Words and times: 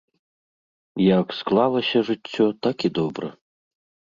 Як 1.19 1.27
склалася 1.39 1.99
жыццё, 2.09 2.45
так 2.67 2.77
і 2.91 2.95
добра. 3.03 3.27